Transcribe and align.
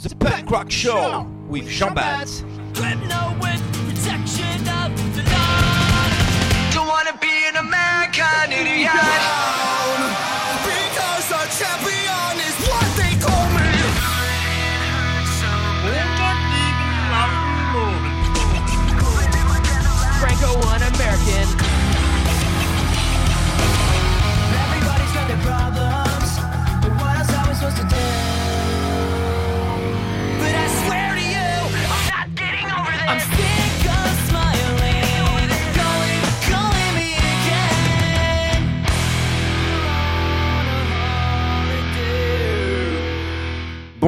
The 0.00 0.14
Punk 0.14 0.50
Rock 0.52 0.70
Show 0.70 1.26
with 1.48 1.68
Jean 1.68 1.92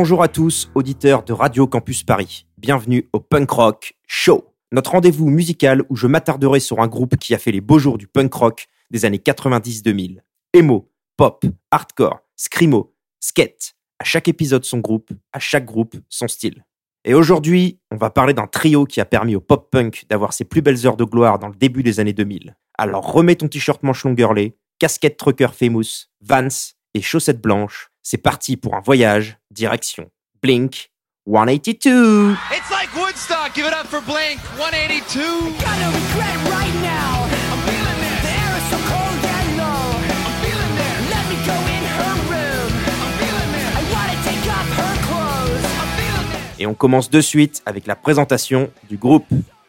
Bonjour 0.03 0.23
à 0.23 0.29
tous, 0.29 0.71
auditeurs 0.75 1.25
de 1.25 1.35
Radio 1.35 1.67
Campus 1.67 2.05
Paris. 2.05 2.47
Bienvenue 2.57 3.11
au 3.13 3.21
Punk 3.21 3.51
Rock 3.51 3.93
Show. 4.07 4.55
Notre 4.73 4.93
rendez-vous 4.93 5.29
musical 5.29 5.83
où 5.91 5.95
je 5.95 6.07
m'attarderai 6.07 6.59
sur 6.59 6.81
un 6.81 6.89
groupe 6.89 7.19
qui 7.19 7.35
a 7.35 7.39
fait 7.39 7.53
les 7.53 7.61
beaux 7.61 7.79
jours 7.79 7.99
du 7.99 8.07
punk 8.07 8.33
rock 8.33 8.67
des 8.91 9.05
années 9.05 9.19
90-2000. 9.19 10.21
Emo, 10.55 10.91
pop, 11.19 11.45
hardcore, 11.71 12.21
screamo, 12.35 12.95
skate. 13.21 13.75
À 13.99 14.05
chaque 14.05 14.27
épisode 14.27 14.65
son 14.65 14.79
groupe, 14.79 15.11
à 15.35 15.39
chaque 15.39 15.67
groupe 15.67 15.97
son 16.09 16.29
style. 16.29 16.65
Et 17.05 17.13
aujourd'hui, 17.13 17.79
on 17.91 17.97
va 17.97 18.09
parler 18.09 18.33
d'un 18.33 18.47
trio 18.47 18.87
qui 18.87 19.03
a 19.03 19.05
permis 19.05 19.37
au 19.37 19.41
pop 19.43 19.69
punk 19.71 20.07
d'avoir 20.09 20.33
ses 20.33 20.47
plus 20.47 20.63
belles 20.63 20.87
heures 20.87 20.97
de 20.97 21.05
gloire 21.05 21.39
dans 21.39 21.49
le 21.49 21.57
début 21.57 21.83
des 21.83 22.01
années 22.01 22.15
2000. 22.15 22.57
Alors 22.79 23.13
remets 23.13 23.37
ton 23.37 23.49
t-shirt 23.49 23.83
manche 23.83 24.05
longueurlé, 24.05 24.57
casquette 24.79 25.19
trucker 25.19 25.49
famous, 25.53 26.07
Vans 26.23 26.49
et 26.95 27.03
chaussettes 27.03 27.41
blanches. 27.41 27.91
C'est 28.03 28.19
parti 28.19 28.57
pour 28.57 28.75
un 28.75 28.81
voyage 28.81 29.37
direction 29.51 30.11
Blink 30.43 30.91
182. 31.27 32.33
It's 32.51 32.71
like 32.71 32.89
Woodstock. 32.97 33.55
Give 33.55 33.67
it 33.67 33.75
up 33.75 33.87
for 33.87 34.01
Blink 34.01 34.41
182. 34.59 35.21
Gotta 35.21 35.89
regret 35.93 36.37
right 36.51 36.75
now. 36.83 37.29
I'm 37.29 37.61
feeling 37.69 38.01
it. 38.03 38.19
The 38.23 38.33
air 38.33 38.53
is 38.57 38.67
so 38.71 38.79
cold 38.89 39.21
and 39.23 39.57
low. 39.59 40.01
I'm 40.01 40.35
feeling 40.41 40.75
it. 40.81 40.97
Let 41.13 41.25
me 41.29 41.37
go 41.45 41.57
in 41.69 41.85
her 41.85 42.15
room. 42.33 42.71
I'm 42.89 43.13
feeling 43.21 43.53
it. 43.53 43.69
I 43.77 43.83
wanna 43.93 44.17
take 44.25 44.45
off 44.49 44.69
her 44.81 44.95
clothes. 45.07 45.65
I'm 45.65 45.91
feeling 45.99 46.31
it. 46.33 46.61
Et 46.61 46.67
on 46.67 46.75
commence 46.75 47.11
de 47.11 47.21
suite 47.21 47.63
avec 47.67 47.87
la 47.87 47.95
présentation 47.95 48.71
du 48.89 48.97
groupe. 48.97 49.27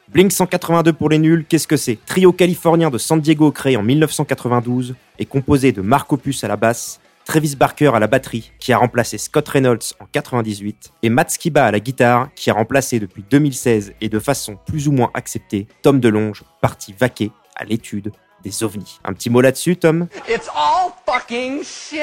Blink 0.08 0.32
182 0.32 0.92
pour 0.94 1.10
les 1.10 1.20
nuls, 1.20 1.46
qu'est-ce 1.48 1.68
que 1.68 1.78
c'est? 1.78 1.98
Trio 2.06 2.34
californien 2.34 2.90
de 2.90 2.98
San 2.98 3.22
Diego 3.22 3.52
créé 3.52 3.78
en 3.78 3.84
1992 3.84 4.96
et 5.20 5.26
composé 5.26 5.72
de 5.72 5.82
Mark 5.82 6.12
Opus 6.12 6.44
à 6.44 6.50
la 6.50 6.58
basse, 6.58 7.00
Travis 7.26 7.56
Barker 7.56 7.92
à 7.94 8.00
la 8.00 8.08
batterie 8.08 8.52
qui 8.60 8.74
a 8.74 8.78
remplacé 8.78 9.18
Scott 9.18 9.48
Reynolds 9.48 9.94
en 10.00 10.06
98 10.12 10.92
et 11.04 11.10
Matt 11.10 11.32
Skiba 11.32 11.66
à 11.66 11.72
la 11.72 11.80
guitare 11.80 12.30
qui 12.36 12.50
a 12.50 12.54
remplacé 12.54 13.00
depuis 13.00 13.24
2016 13.30 13.94
et 14.02 14.10
de 14.10 14.20
façon 14.20 14.58
plus 14.66 14.88
ou 14.88 14.92
moins 14.92 15.12
acceptée 15.14 15.68
Tom 15.82 16.00
DeLonge 16.00 16.44
parti 16.62 16.94
vaquer 16.98 17.32
à 17.56 17.64
l'étude 17.64 18.12
des 18.44 18.64
ovnis. 18.64 19.00
Un 19.04 19.14
petit 19.14 19.30
mot 19.30 19.42
là-dessus 19.42 19.78
Tom? 19.78 20.08
It's 20.28 20.50
all 20.56 20.92
fucking 21.06 21.64
shit. 21.64 22.00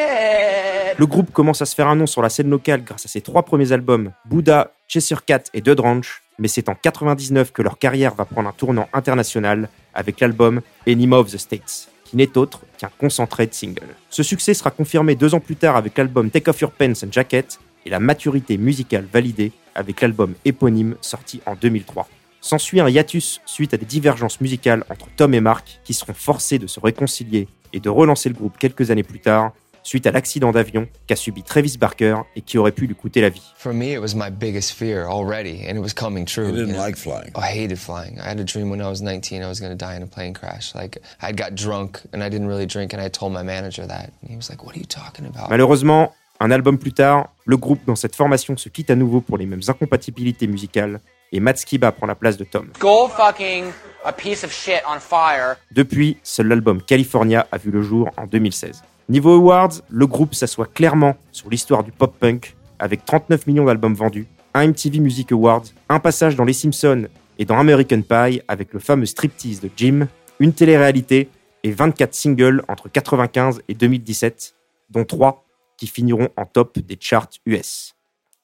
Le 0.96 1.06
groupe 1.06 1.32
commence 1.32 1.62
à 1.62 1.66
se 1.66 1.74
faire 1.74 1.88
un 1.88 1.96
nom 1.96 2.06
sur 2.06 2.22
la 2.22 2.28
scène 2.28 2.50
locale 2.50 2.84
grâce 2.84 3.04
à 3.04 3.08
ses 3.08 3.20
trois 3.20 3.42
premiers 3.42 3.72
albums, 3.72 4.12
Buddha, 4.24 4.72
Cheshire 4.86 5.24
Cat 5.24 5.42
et 5.52 5.60
Dead 5.60 5.78
Ranch, 5.80 6.22
mais 6.38 6.48
c'est 6.48 6.68
en 6.68 6.74
99 6.74 7.52
que 7.52 7.62
leur 7.62 7.78
carrière 7.78 8.14
va 8.14 8.24
prendre 8.24 8.48
un 8.48 8.52
tournant 8.52 8.88
international 8.92 9.68
avec 9.94 10.20
l'album 10.20 10.60
Enema 10.86 11.16
of 11.16 11.30
the 11.30 11.38
States, 11.38 11.88
qui 12.08 12.16
n'est 12.16 12.38
autre 12.38 12.60
qu'un 12.78 12.90
concentré 12.98 13.46
de 13.46 13.52
singles. 13.52 13.94
Ce 14.08 14.22
succès 14.22 14.54
sera 14.54 14.70
confirmé 14.70 15.14
deux 15.14 15.34
ans 15.34 15.40
plus 15.40 15.56
tard 15.56 15.76
avec 15.76 15.98
l'album 15.98 16.30
Take 16.30 16.50
Off 16.50 16.60
Your 16.60 16.70
Pants 16.70 17.04
and 17.04 17.12
Jacket 17.12 17.58
et 17.84 17.90
la 17.90 18.00
maturité 18.00 18.56
musicale 18.56 19.06
validée 19.12 19.52
avec 19.74 20.00
l'album 20.00 20.34
éponyme 20.44 20.96
sorti 21.02 21.40
en 21.44 21.54
2003. 21.54 22.08
S'ensuit 22.40 22.80
un 22.80 22.88
hiatus 22.88 23.40
suite 23.44 23.74
à 23.74 23.76
des 23.76 23.84
divergences 23.84 24.40
musicales 24.40 24.84
entre 24.88 25.08
Tom 25.16 25.34
et 25.34 25.40
Mark 25.40 25.80
qui 25.84 25.92
seront 25.92 26.14
forcés 26.14 26.58
de 26.58 26.66
se 26.66 26.80
réconcilier 26.80 27.46
et 27.72 27.80
de 27.80 27.90
relancer 27.90 28.28
le 28.28 28.34
groupe 28.34 28.56
quelques 28.58 28.90
années 28.90 29.02
plus 29.02 29.20
tard 29.20 29.52
suite 29.88 30.06
à 30.06 30.10
l'accident 30.10 30.52
d'avion 30.52 30.86
qu'a 31.06 31.16
subi 31.16 31.42
Travis 31.42 31.78
Barker 31.78 32.16
et 32.36 32.42
qui 32.42 32.58
aurait 32.58 32.72
pu 32.72 32.86
lui 32.86 32.94
coûter 32.94 33.22
la 33.22 33.30
vie. 33.30 33.42
For 33.56 33.72
me, 33.72 33.94
it 33.94 34.00
was 34.00 34.14
my 34.14 34.30
biggest 34.30 34.72
fear 34.72 35.06
already, 35.06 35.66
and 35.66 35.76
it 35.76 35.80
was 35.80 35.94
coming 35.94 36.26
true. 36.26 36.48
You 36.48 36.52
didn't 36.52 36.74
know? 36.74 36.84
like 36.84 36.96
flying. 36.96 37.30
Oh, 37.34 37.40
I 37.40 37.50
hated 37.50 37.78
flying. 37.78 38.18
I 38.20 38.28
had 38.28 38.38
a 38.38 38.44
dream 38.44 38.68
when 38.68 38.82
I 38.82 38.88
was 38.88 39.00
19 39.00 39.42
I 39.42 39.48
was 39.48 39.60
going 39.60 39.72
to 39.72 39.76
die 39.76 39.96
in 39.96 40.02
a 40.02 40.06
plane 40.06 40.34
crash. 40.34 40.74
Like, 40.74 40.98
I 41.22 41.32
got 41.32 41.54
drunk, 41.54 42.02
and 42.12 42.22
I 42.22 42.28
didn't 42.28 42.48
really 42.48 42.66
drink, 42.66 42.92
and 42.92 43.00
I 43.00 43.08
told 43.08 43.32
my 43.32 43.42
manager 43.42 43.86
that. 43.86 44.12
And 44.20 44.30
he 44.30 44.36
was 44.36 44.50
like, 44.50 44.62
What 44.62 44.76
are 44.76 44.78
you 44.78 44.86
talking 44.86 45.24
about? 45.26 45.48
Malheureusement, 45.48 46.12
un 46.38 46.50
album 46.50 46.76
plus 46.76 46.92
tard, 46.92 47.28
le 47.46 47.56
groupe 47.56 47.80
dans 47.86 47.96
cette 47.96 48.14
formation 48.14 48.58
se 48.58 48.68
quitte 48.68 48.90
à 48.90 48.94
nouveau 48.94 49.22
pour 49.22 49.38
les 49.38 49.46
mêmes 49.46 49.62
incompatibilités 49.66 50.46
musicales 50.46 51.00
et 51.32 51.40
Matt 51.40 51.58
Skiba 51.58 51.92
prend 51.92 52.06
la 52.06 52.14
place 52.14 52.36
de 52.36 52.44
Tom. 52.44 52.68
Go 52.78 53.08
fucking 53.08 53.72
a 54.04 54.12
piece 54.12 54.44
of 54.44 54.52
shit 54.52 54.82
on 54.86 55.00
fire. 55.00 55.56
Depuis, 55.70 56.18
seul 56.22 56.48
l'album 56.48 56.82
California 56.82 57.46
a 57.50 57.56
vu 57.56 57.70
le 57.70 57.82
jour 57.82 58.10
en 58.18 58.26
2016. 58.26 58.82
Niveau 59.08 59.32
awards, 59.32 59.80
le 59.88 60.06
groupe 60.06 60.34
s'assoit 60.34 60.66
clairement 60.66 61.16
sur 61.32 61.48
l'histoire 61.48 61.82
du 61.82 61.92
pop-punk 61.92 62.54
avec 62.78 63.06
39 63.06 63.46
millions 63.46 63.64
d'albums 63.64 63.94
vendus, 63.94 64.26
un 64.52 64.66
MTV 64.66 65.00
Music 65.00 65.32
Awards, 65.32 65.64
un 65.88 65.98
passage 65.98 66.36
dans 66.36 66.44
Les 66.44 66.52
Simpsons 66.52 67.08
et 67.38 67.46
dans 67.46 67.56
American 67.58 68.02
Pie 68.02 68.42
avec 68.48 68.74
le 68.74 68.80
fameux 68.80 69.06
striptease 69.06 69.60
de 69.60 69.70
Jim, 69.74 70.08
une 70.40 70.52
télé-réalité 70.52 71.30
et 71.62 71.72
24 71.72 72.14
singles 72.14 72.62
entre 72.68 72.90
95 72.90 73.62
et 73.66 73.74
2017, 73.74 74.54
dont 74.90 75.04
3 75.04 75.42
qui 75.78 75.86
finiront 75.86 76.28
en 76.36 76.44
top 76.44 76.78
des 76.78 76.98
charts 77.00 77.30
US. 77.46 77.94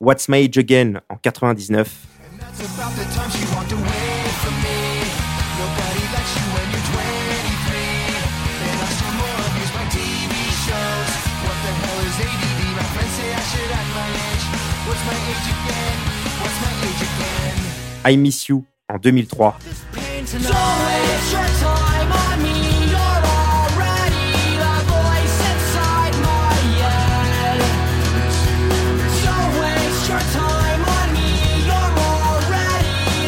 What's 0.00 0.30
My 0.30 0.47
Age 0.47 0.56
Again 0.56 1.00
en 1.10 1.16
99, 1.16 1.94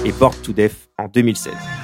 et 0.06 0.12
Bored 0.12 0.42
to 0.42 0.52
Death 0.54 0.90
en 0.98 1.08
2016. 1.08 1.83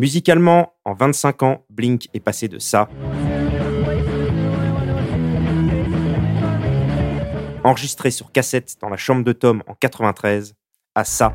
Musicalement, 0.00 0.72
en 0.86 0.94
25 0.94 1.42
ans, 1.42 1.66
Blink 1.68 2.08
est 2.14 2.20
passé 2.20 2.48
de 2.48 2.58
ça. 2.58 2.88
Enregistré 7.64 8.10
sur 8.10 8.32
cassette 8.32 8.76
dans 8.80 8.88
la 8.88 8.96
chambre 8.96 9.24
de 9.24 9.32
Tom 9.32 9.62
en 9.66 9.74
93, 9.74 10.54
à 10.94 11.04
ça. 11.04 11.34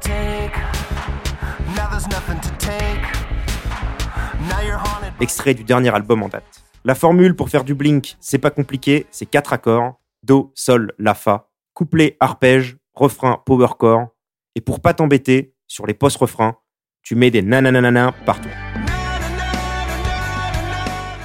Extrait 5.19 5.53
du 5.53 5.63
dernier 5.63 5.93
album 5.93 6.23
en 6.23 6.29
date. 6.29 6.63
La 6.83 6.95
formule 6.95 7.35
pour 7.35 7.49
faire 7.49 7.65
du 7.65 7.75
Blink, 7.75 8.17
c'est 8.19 8.39
pas 8.39 8.49
compliqué, 8.49 9.05
c'est 9.11 9.27
quatre 9.27 9.53
accords 9.53 10.01
Do, 10.23 10.51
Sol, 10.55 10.91
La, 10.97 11.13
Fa, 11.13 11.49
couplet, 11.75 12.17
arpège, 12.19 12.77
refrain, 12.95 13.43
power 13.45 13.67
chord, 13.77 14.07
et 14.55 14.61
pour 14.61 14.79
pas 14.79 14.95
t'embêter, 14.95 15.53
sur 15.67 15.85
les 15.85 15.93
post-refrains, 15.93 16.57
tu 17.05 17.13
mets 17.13 17.29
des 17.29 17.43
nananana 17.43 18.13
partout. 18.25 18.49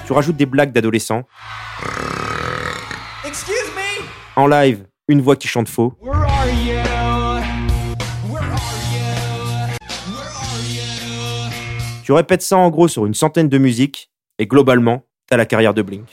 Tu 0.06 0.12
rajoutes 0.12 0.36
des 0.36 0.44
blagues 0.44 0.72
d'adolescents. 0.72 1.22
Excuse 3.26 3.56
me? 3.74 4.04
En 4.36 4.46
live, 4.46 4.86
une 5.08 5.22
voix 5.22 5.36
qui 5.36 5.48
chante 5.48 5.70
faux. 5.70 5.94
Tu 12.04 12.12
répètes 12.12 12.42
ça 12.42 12.58
en 12.58 12.68
gros 12.68 12.88
sur 12.88 13.06
une 13.06 13.14
centaine 13.14 13.48
de 13.48 13.56
musiques, 13.56 14.10
et 14.38 14.46
globalement, 14.46 15.04
t'as 15.28 15.38
la 15.38 15.46
carrière 15.46 15.72
de 15.72 15.80
Blink. 15.80 16.06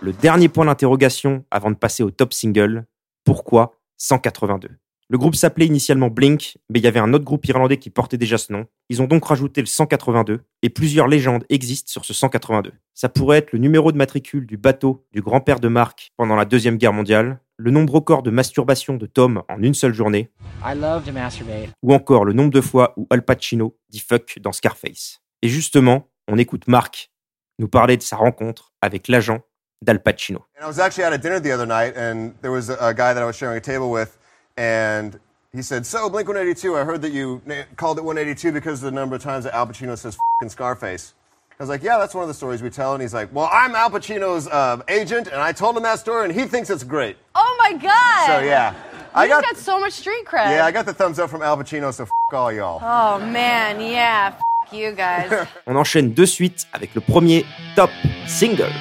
Le 0.00 0.12
dernier 0.12 0.48
point 0.48 0.64
d'interrogation 0.64 1.44
avant 1.52 1.70
de 1.70 1.76
passer 1.76 2.02
au 2.02 2.10
top 2.10 2.32
single, 2.32 2.86
pourquoi 3.24 3.76
182 3.98 4.70
Le 5.14 5.18
groupe 5.18 5.36
s'appelait 5.36 5.66
initialement 5.66 6.08
Blink, 6.08 6.58
mais 6.68 6.80
il 6.80 6.82
y 6.82 6.88
avait 6.88 6.98
un 6.98 7.14
autre 7.14 7.24
groupe 7.24 7.46
irlandais 7.46 7.76
qui 7.76 7.88
portait 7.88 8.16
déjà 8.16 8.36
ce 8.36 8.52
nom. 8.52 8.66
Ils 8.88 9.00
ont 9.00 9.06
donc 9.06 9.24
rajouté 9.24 9.60
le 9.60 9.68
182, 9.68 10.40
et 10.62 10.70
plusieurs 10.70 11.06
légendes 11.06 11.44
existent 11.50 11.88
sur 11.88 12.04
ce 12.04 12.12
182. 12.12 12.72
Ça 12.94 13.08
pourrait 13.08 13.38
être 13.38 13.52
le 13.52 13.60
numéro 13.60 13.92
de 13.92 13.96
matricule 13.96 14.44
du 14.44 14.56
bateau 14.56 15.06
du 15.12 15.22
grand-père 15.22 15.60
de 15.60 15.68
Mark 15.68 16.10
pendant 16.16 16.34
la 16.34 16.44
Deuxième 16.44 16.78
Guerre 16.78 16.92
mondiale, 16.92 17.38
le 17.58 17.70
nombre 17.70 17.92
record 17.92 18.24
de 18.24 18.32
masturbation 18.32 18.96
de 18.96 19.06
Tom 19.06 19.44
en 19.48 19.62
une 19.62 19.74
seule 19.74 19.94
journée, 19.94 20.32
I 20.66 20.76
love 20.76 21.04
to 21.04 21.12
masturbate. 21.12 21.70
ou 21.84 21.94
encore 21.94 22.24
le 22.24 22.32
nombre 22.32 22.50
de 22.50 22.60
fois 22.60 22.92
où 22.96 23.06
Al 23.10 23.24
Pacino 23.24 23.76
dit 23.90 24.00
fuck 24.00 24.40
dans 24.40 24.50
Scarface. 24.50 25.20
Et 25.42 25.48
justement, 25.48 26.08
on 26.26 26.38
écoute 26.38 26.66
Mark 26.66 27.12
nous 27.60 27.68
parler 27.68 27.96
de 27.96 28.02
sa 28.02 28.16
rencontre 28.16 28.72
avec 28.82 29.06
l'agent 29.06 29.42
d'Al 29.80 30.02
Pacino. 30.02 30.40
And 30.60 30.64
I 30.64 30.66
was 30.66 30.80
actually 30.80 31.04
at 31.04 31.12
a 31.12 31.18
dinner 31.18 31.40
the 31.40 31.52
other 31.52 31.68
night, 31.68 31.96
and 31.96 32.32
there 32.42 32.50
was 32.50 32.68
a, 32.68 32.76
a 32.80 32.92
guy 32.92 33.14
that 33.14 33.22
I 33.22 33.26
was 33.26 33.34
sharing 33.34 33.56
a 33.56 33.60
table 33.60 33.92
with, 33.92 34.18
and 34.56 35.18
he 35.52 35.62
said, 35.62 35.86
"So 35.86 36.08
Blink 36.10 36.28
182, 36.28 36.76
I 36.76 36.84
heard 36.84 37.02
that 37.02 37.12
you 37.12 37.40
na- 37.46 37.62
called 37.76 37.98
it 37.98 38.04
182 38.04 38.52
because 38.52 38.82
of 38.82 38.92
the 38.92 38.98
number 39.00 39.16
of 39.16 39.22
times 39.22 39.44
that 39.44 39.54
Al 39.54 39.66
Pacino 39.66 39.96
says 39.96 40.16
"fing 40.40 40.48
Scarface." 40.48 41.14
I 41.58 41.62
was 41.62 41.68
like, 41.70 41.82
"Yeah, 41.84 41.98
that's 41.98 42.14
one 42.14 42.22
of 42.22 42.28
the 42.28 42.34
stories 42.34 42.62
we 42.62 42.70
tell." 42.70 42.94
And 42.94 43.02
he's 43.02 43.14
like, 43.14 43.28
"Well, 43.32 43.48
I'm 43.52 43.74
Al 43.74 43.90
Pacino's 43.90 44.48
uh, 44.48 44.82
agent, 44.88 45.28
and 45.28 45.40
I 45.40 45.52
told 45.52 45.76
him 45.76 45.82
that 45.84 45.98
story, 46.00 46.24
and 46.24 46.32
he 46.34 46.44
thinks 46.46 46.70
it's 46.70 46.82
great." 46.84 47.16
Oh 47.34 47.56
my 47.58 47.72
god! 47.74 48.26
So 48.26 48.40
yeah, 48.44 48.74
I 49.14 49.24
you 49.24 49.30
got, 49.30 49.44
got 49.44 49.56
so 49.56 49.78
much 49.78 49.92
street 49.92 50.24
cred. 50.26 50.50
yeah, 50.56 50.66
I 50.66 50.72
got 50.72 50.86
the 50.86 50.94
thumbs 50.94 51.18
up 51.18 51.30
from 51.30 51.42
Al 51.42 51.56
Pacino. 51.56 51.92
So 51.94 52.04
f- 52.04 52.10
all 52.32 52.52
y'all. 52.52 52.80
Oh 52.82 53.24
man, 53.24 53.80
yeah. 53.80 54.34
F- 54.36 54.72
you 54.72 54.90
guys. 54.92 55.46
On 55.68 55.76
enchaîne 55.76 56.12
de 56.14 56.24
suite 56.24 56.66
avec 56.72 56.94
le 56.96 57.00
premier 57.00 57.44
top 57.76 57.90
single. 58.26 58.72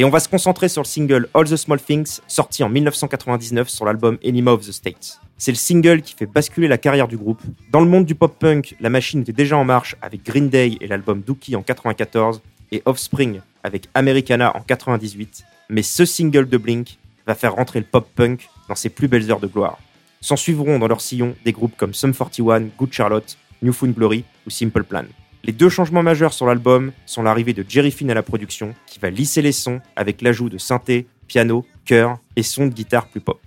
Et 0.00 0.04
on 0.04 0.10
va 0.10 0.20
se 0.20 0.28
concentrer 0.28 0.68
sur 0.68 0.82
le 0.82 0.86
single 0.86 1.28
All 1.34 1.48
the 1.48 1.56
Small 1.56 1.80
Things, 1.80 2.20
sorti 2.28 2.62
en 2.62 2.68
1999 2.68 3.68
sur 3.68 3.84
l'album 3.84 4.16
Enema 4.22 4.52
of 4.52 4.64
the 4.64 4.70
State. 4.70 5.18
C'est 5.38 5.50
le 5.50 5.56
single 5.56 6.02
qui 6.02 6.14
fait 6.14 6.26
basculer 6.26 6.68
la 6.68 6.78
carrière 6.78 7.08
du 7.08 7.16
groupe. 7.16 7.42
Dans 7.72 7.80
le 7.80 7.88
monde 7.88 8.04
du 8.04 8.14
pop-punk, 8.14 8.76
la 8.78 8.90
machine 8.90 9.22
était 9.22 9.32
déjà 9.32 9.56
en 9.56 9.64
marche 9.64 9.96
avec 10.00 10.24
Green 10.24 10.50
Day 10.50 10.78
et 10.80 10.86
l'album 10.86 11.22
Dookie 11.22 11.56
en 11.56 11.62
94 11.62 12.40
et 12.70 12.80
Offspring 12.84 13.40
avec 13.64 13.88
Americana 13.94 14.56
en 14.56 14.60
98. 14.60 15.42
Mais 15.68 15.82
ce 15.82 16.04
single 16.04 16.48
de 16.48 16.58
Blink 16.58 16.96
va 17.26 17.34
faire 17.34 17.56
rentrer 17.56 17.80
le 17.80 17.86
pop-punk 17.86 18.48
dans 18.68 18.76
ses 18.76 18.90
plus 18.90 19.08
belles 19.08 19.28
heures 19.32 19.40
de 19.40 19.48
gloire. 19.48 19.78
S'en 20.20 20.36
suivront 20.36 20.78
dans 20.78 20.86
leur 20.86 21.00
sillon 21.00 21.34
des 21.44 21.50
groupes 21.50 21.76
comme 21.76 21.92
Sum 21.92 22.14
41, 22.14 22.68
Good 22.78 22.92
Charlotte, 22.92 23.36
New 23.62 23.72
Found 23.72 23.96
Glory 23.96 24.22
ou 24.46 24.50
Simple 24.50 24.84
Plan. 24.84 25.06
Les 25.44 25.52
deux 25.52 25.68
changements 25.68 26.02
majeurs 26.02 26.32
sur 26.32 26.46
l'album 26.46 26.92
sont 27.06 27.22
l'arrivée 27.22 27.54
de 27.54 27.64
Jerry 27.66 27.90
Finn 27.90 28.10
à 28.10 28.14
la 28.14 28.22
production, 28.22 28.74
qui 28.86 28.98
va 28.98 29.08
lisser 29.08 29.40
les 29.40 29.52
sons 29.52 29.80
avec 29.96 30.20
l'ajout 30.20 30.48
de 30.48 30.58
synthé, 30.58 31.06
piano, 31.26 31.64
chœur 31.84 32.18
et 32.36 32.42
sons 32.42 32.66
de 32.66 32.74
guitare 32.74 33.06
plus 33.06 33.20
pop. 33.20 33.40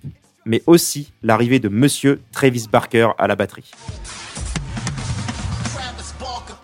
Mais 0.46 0.62
aussi 0.66 1.12
l'arrivée 1.22 1.58
de 1.58 1.68
Monsieur 1.68 2.20
Travis 2.32 2.66
Barker 2.70 3.10
à 3.18 3.26
la 3.26 3.36
batterie. 3.36 3.70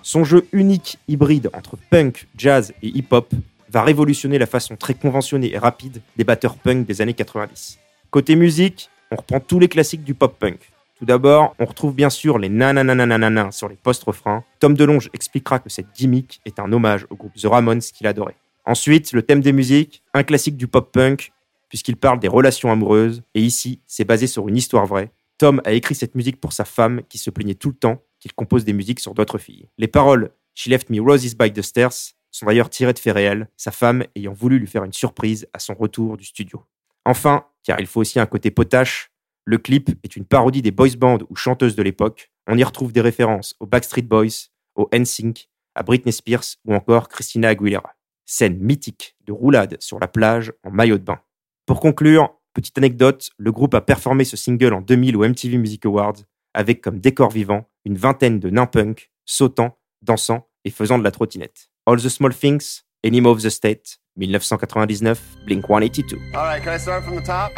Son 0.02 0.24
jeu 0.24 0.46
unique 0.52 0.98
hybride 1.06 1.50
entre 1.52 1.76
punk, 1.90 2.26
jazz 2.36 2.72
et 2.82 2.88
hip-hop 2.88 3.30
va 3.70 3.82
révolutionner 3.82 4.38
la 4.38 4.46
façon 4.46 4.74
très 4.74 4.94
conventionnée 4.94 5.52
et 5.52 5.58
rapide 5.58 6.00
des 6.16 6.24
batteurs 6.24 6.56
punk 6.56 6.86
des 6.86 7.02
années 7.02 7.12
90. 7.12 7.78
Côté 8.10 8.34
musique, 8.34 8.88
on 9.10 9.16
reprend 9.16 9.40
tous 9.40 9.58
les 9.58 9.68
classiques 9.68 10.04
du 10.04 10.14
pop-punk. 10.14 10.58
Tout 10.98 11.04
d'abord, 11.04 11.54
on 11.60 11.64
retrouve 11.64 11.94
bien 11.94 12.10
sûr 12.10 12.38
les 12.38 12.48
nananananananas 12.48 13.52
sur 13.52 13.68
les 13.68 13.76
post-refrains. 13.76 14.42
Tom 14.58 14.74
DeLonge 14.74 15.10
expliquera 15.12 15.60
que 15.60 15.70
cette 15.70 15.94
gimmick 15.94 16.40
est 16.44 16.58
un 16.58 16.72
hommage 16.72 17.06
au 17.10 17.14
groupe 17.14 17.34
The 17.36 17.46
Ramones 17.46 17.80
qu'il 17.80 18.08
adorait. 18.08 18.36
Ensuite, 18.64 19.12
le 19.12 19.22
thème 19.22 19.40
des 19.40 19.52
musiques, 19.52 20.02
un 20.12 20.24
classique 20.24 20.56
du 20.56 20.66
pop-punk, 20.66 21.32
puisqu'il 21.68 21.96
parle 21.96 22.18
des 22.18 22.26
relations 22.26 22.72
amoureuses, 22.72 23.22
et 23.34 23.40
ici, 23.40 23.80
c'est 23.86 24.04
basé 24.04 24.26
sur 24.26 24.48
une 24.48 24.56
histoire 24.56 24.86
vraie. 24.86 25.12
Tom 25.38 25.62
a 25.64 25.72
écrit 25.72 25.94
cette 25.94 26.16
musique 26.16 26.40
pour 26.40 26.52
sa 26.52 26.64
femme 26.64 27.02
qui 27.08 27.18
se 27.18 27.30
plaignait 27.30 27.54
tout 27.54 27.68
le 27.68 27.76
temps 27.76 28.02
qu'il 28.18 28.32
compose 28.32 28.64
des 28.64 28.72
musiques 28.72 28.98
sur 28.98 29.14
d'autres 29.14 29.38
filles. 29.38 29.68
Les 29.78 29.86
paroles 29.86 30.32
She 30.56 30.66
left 30.66 30.90
me 30.90 31.00
roses 31.00 31.36
by 31.36 31.52
the 31.52 31.62
stairs 31.62 31.92
sont 32.32 32.46
d'ailleurs 32.46 32.70
tirées 32.70 32.92
de 32.92 32.98
faits 32.98 33.14
réels, 33.14 33.48
sa 33.56 33.70
femme 33.70 34.02
ayant 34.16 34.32
voulu 34.32 34.58
lui 34.58 34.66
faire 34.66 34.82
une 34.82 34.92
surprise 34.92 35.46
à 35.52 35.60
son 35.60 35.74
retour 35.74 36.16
du 36.16 36.24
studio. 36.24 36.64
Enfin, 37.04 37.44
car 37.62 37.78
il 37.78 37.86
faut 37.86 38.00
aussi 38.00 38.18
un 38.18 38.26
côté 38.26 38.50
potache, 38.50 39.12
le 39.48 39.56
clip 39.56 39.88
est 40.04 40.14
une 40.14 40.26
parodie 40.26 40.60
des 40.60 40.70
boys 40.70 40.94
bands 40.98 41.20
ou 41.30 41.34
chanteuses 41.34 41.74
de 41.74 41.82
l'époque. 41.82 42.30
On 42.48 42.58
y 42.58 42.62
retrouve 42.62 42.92
des 42.92 43.00
références 43.00 43.54
aux 43.60 43.66
Backstreet 43.66 44.02
Boys, 44.02 44.50
aux 44.74 44.90
NSYNC, 44.92 45.48
à 45.74 45.82
Britney 45.82 46.12
Spears 46.12 46.44
ou 46.66 46.74
encore 46.74 47.08
Christina 47.08 47.48
Aguilera. 47.48 47.94
Scène 48.26 48.58
mythique 48.58 49.16
de 49.26 49.32
roulade 49.32 49.78
sur 49.80 49.98
la 50.00 50.06
plage 50.06 50.52
en 50.64 50.70
maillot 50.70 50.98
de 50.98 51.02
bain. 51.02 51.18
Pour 51.64 51.80
conclure, 51.80 52.34
petite 52.52 52.76
anecdote, 52.76 53.30
le 53.38 53.50
groupe 53.50 53.72
a 53.72 53.80
performé 53.80 54.24
ce 54.24 54.36
single 54.36 54.74
en 54.74 54.82
2000 54.82 55.16
au 55.16 55.26
MTV 55.26 55.56
Music 55.56 55.86
Awards 55.86 56.18
avec 56.52 56.82
comme 56.82 56.98
décor 56.98 57.30
vivant 57.30 57.70
une 57.86 57.96
vingtaine 57.96 58.40
de 58.40 58.50
nains 58.50 58.66
punk 58.66 59.10
sautant, 59.24 59.78
dansant 60.02 60.46
et 60.66 60.70
faisant 60.70 60.98
de 60.98 61.04
la 61.04 61.10
trottinette. 61.10 61.70
All 61.86 61.96
the 61.96 62.10
Small 62.10 62.34
Things, 62.34 62.82
Enema 63.02 63.30
of 63.30 63.42
the 63.42 63.48
State, 63.48 63.98
1999, 64.16 65.18
Blink 65.46 65.66
182. 65.70 66.18
All 66.34 66.44
right, 66.44 66.62
can 66.62 66.74
I 66.74 66.78
start 66.78 67.02
from 67.02 67.16
the 67.16 67.24
top? 67.24 67.52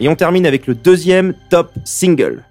Et 0.00 0.08
on 0.08 0.16
termine 0.16 0.46
avec 0.46 0.66
le 0.66 0.74
deuxième 0.74 1.34
top 1.50 1.72
single. 1.84 2.44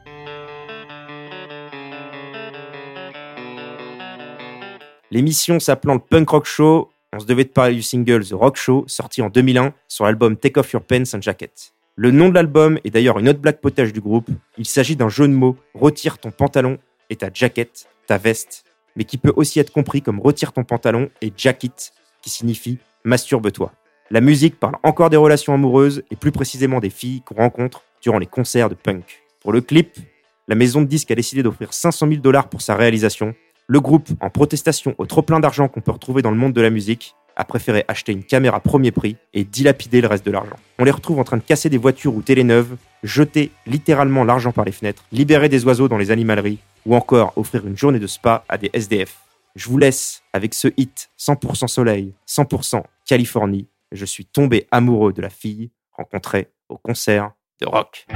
L'émission 5.11 5.59
s'appelant 5.59 5.93
le 5.93 5.99
Punk 5.99 6.29
Rock 6.29 6.45
Show, 6.45 6.89
on 7.11 7.19
se 7.19 7.25
devait 7.25 7.43
de 7.43 7.49
parler 7.49 7.75
du 7.75 7.83
single 7.83 8.25
The 8.25 8.31
Rock 8.33 8.55
Show, 8.55 8.85
sorti 8.87 9.21
en 9.21 9.29
2001 9.29 9.73
sur 9.87 10.05
l'album 10.05 10.35
Take 10.35 10.59
Off 10.59 10.71
Your 10.71 10.81
Pants 10.81 11.13
and 11.13 11.21
Jacket. 11.21 11.73
Le 11.95 12.09
nom 12.09 12.29
de 12.29 12.33
l'album 12.33 12.79
est 12.83 12.89
d'ailleurs 12.89 13.19
une 13.19 13.29
autre 13.29 13.39
blague 13.39 13.59
potage 13.59 13.93
du 13.93 14.01
groupe. 14.01 14.29
Il 14.57 14.65
s'agit 14.65 14.95
d'un 14.95 15.09
jeu 15.09 15.27
de 15.27 15.33
mots 15.33 15.55
retire 15.75 16.17
ton 16.17 16.31
pantalon 16.31 16.79
et 17.11 17.17
ta 17.17 17.29
jacket, 17.31 17.87
ta 18.07 18.17
veste, 18.17 18.63
mais 18.95 19.03
qui 19.03 19.19
peut 19.19 19.33
aussi 19.35 19.59
être 19.59 19.71
compris 19.71 20.01
comme 20.01 20.19
retire 20.19 20.53
ton 20.53 20.63
pantalon 20.63 21.09
et 21.21 21.31
jacket, 21.37 21.93
qui 22.23 22.31
signifie 22.31 22.79
masturbe-toi. 23.03 23.71
La 24.11 24.21
musique 24.21 24.59
parle 24.59 24.75
encore 24.83 25.09
des 25.09 25.17
relations 25.17 25.53
amoureuses 25.53 26.03
et 26.11 26.15
plus 26.15 26.31
précisément 26.31 26.79
des 26.79 26.89
filles 26.89 27.21
qu'on 27.21 27.35
rencontre 27.35 27.83
durant 28.01 28.19
les 28.19 28.25
concerts 28.25 28.69
de 28.69 28.75
punk. 28.75 29.23
Pour 29.41 29.53
le 29.53 29.61
clip, 29.61 29.97
la 30.47 30.55
maison 30.55 30.81
de 30.81 30.87
disques 30.87 31.11
a 31.11 31.15
décidé 31.15 31.41
d'offrir 31.41 31.73
500 31.73 32.07
000 32.09 32.21
dollars 32.21 32.49
pour 32.49 32.61
sa 32.61 32.75
réalisation. 32.75 33.33
Le 33.67 33.79
groupe, 33.79 34.09
en 34.19 34.29
protestation 34.29 34.93
au 34.97 35.05
trop 35.05 35.21
plein 35.21 35.39
d'argent 35.39 35.69
qu'on 35.69 35.81
peut 35.81 35.91
retrouver 35.91 36.21
dans 36.21 36.31
le 36.31 36.37
monde 36.37 36.53
de 36.53 36.61
la 36.61 36.69
musique, 36.69 37.15
a 37.35 37.45
préféré 37.45 37.85
acheter 37.87 38.11
une 38.11 38.23
caméra 38.23 38.59
premier 38.59 38.91
prix 38.91 39.15
et 39.33 39.43
dilapider 39.43 40.01
le 40.01 40.07
reste 40.07 40.25
de 40.25 40.31
l'argent. 40.31 40.57
On 40.79 40.83
les 40.83 40.91
retrouve 40.91 41.19
en 41.19 41.23
train 41.23 41.37
de 41.37 41.41
casser 41.41 41.69
des 41.69 41.77
voitures 41.77 42.13
ou 42.13 42.21
télé 42.21 42.43
neuves, 42.43 42.75
jeter 43.03 43.51
littéralement 43.65 44.23
l'argent 44.23 44.51
par 44.51 44.65
les 44.65 44.71
fenêtres, 44.71 45.03
libérer 45.11 45.49
des 45.49 45.65
oiseaux 45.65 45.87
dans 45.87 45.97
les 45.97 46.11
animaleries 46.11 46.59
ou 46.85 46.95
encore 46.95 47.33
offrir 47.37 47.65
une 47.65 47.77
journée 47.77 47.99
de 47.99 48.07
spa 48.07 48.43
à 48.49 48.57
des 48.57 48.69
SDF. 48.73 49.17
Je 49.55 49.69
vous 49.69 49.77
laisse 49.77 50.23
avec 50.33 50.53
ce 50.53 50.67
hit 50.77 51.09
100% 51.19 51.67
soleil, 51.67 52.13
100% 52.27 52.83
Californie. 53.05 53.67
Je 53.93 54.05
suis 54.05 54.25
tombé 54.25 54.67
amoureux 54.71 55.13
de 55.13 55.21
la 55.21 55.29
fille 55.29 55.71
rencontrée 55.91 56.51
au 56.67 56.77
concert 56.77 57.31
de 57.61 57.67
rock. 57.67 58.07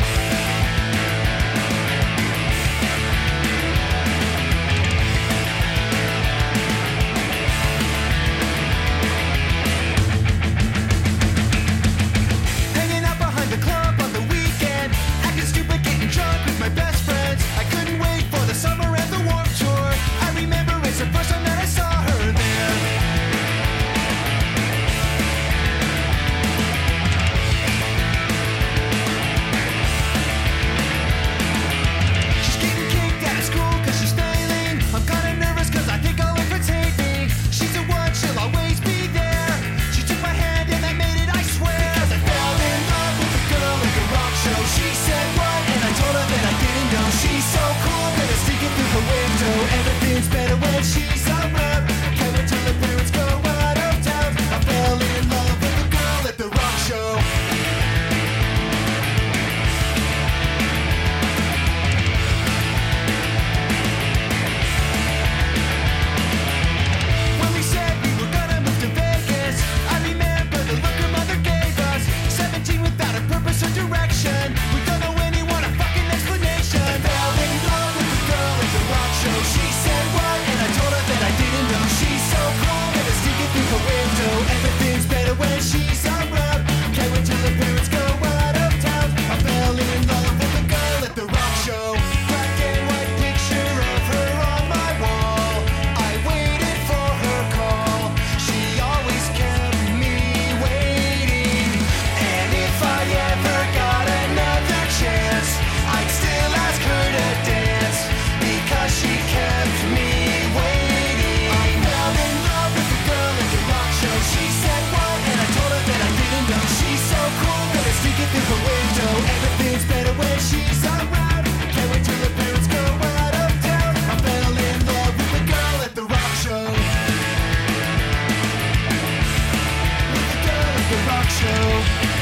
Show. 131.40 132.17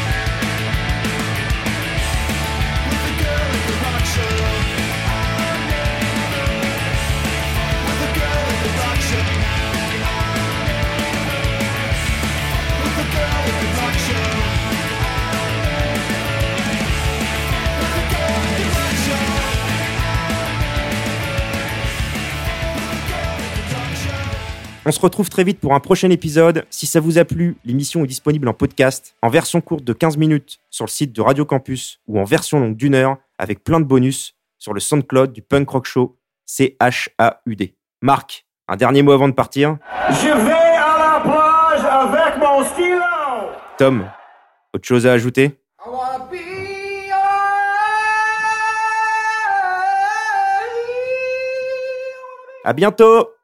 On 24.88 24.92
se 24.92 25.00
retrouve 25.00 25.32
très 25.32 25.44
vite 25.44 25.60
pour 25.60 25.74
un 25.74 25.80
prochain 25.80 26.12
épisode. 26.12 26.68
Si 26.70 26.86
ça 26.86 27.00
vous 27.00 27.18
a 27.18 27.25
plu, 27.25 27.58
l'émission 27.65 28.04
est 28.04 28.08
disponible 28.08 28.48
en 28.48 28.54
podcast, 28.54 29.15
en 29.24 29.30
version 29.30 29.60
courte 29.60 29.84
de 29.84 29.94
15 29.94 30.18
minutes 30.18 30.60
sur 30.70 30.86
le 30.86 30.92
site 30.92 31.12
de 31.12 31.22
Radio 31.22 31.44
Campus 31.44 32.01
ou 32.08 32.20
en 32.20 32.24
version 32.24 32.60
longue 32.60 32.75
d'une 32.75 32.94
heure 32.94 33.18
avec 33.39 33.63
plein 33.63 33.80
de 33.80 33.86
bonus 33.86 34.36
sur 34.60 34.75
le 34.75 34.80
SoundCloud 34.80 35.34
du 35.34 35.42
Punk 35.42 35.68
Rock 35.72 35.88
Show, 35.88 36.15
C-H-A-U-D. 36.46 37.74
Marc, 38.04 38.46
un 38.68 38.75
dernier 38.75 39.01
mot 39.01 39.12
avant 39.12 39.27
de 39.27 39.34
partir 39.34 39.77
Je 40.12 40.27
vais 40.27 40.51
à 40.51 40.98
la 41.00 41.20
plage 41.24 41.84
avec 41.84 42.38
mon 42.38 42.63
stylo. 42.63 43.01
Tom, 43.80 44.08
autre 44.72 44.88
chose 44.88 45.08
à 45.08 45.13
ajouter? 45.13 45.60
À 52.63 52.74
bientôt 52.74 53.35